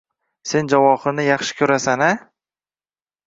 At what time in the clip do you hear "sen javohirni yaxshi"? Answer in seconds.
0.51-1.57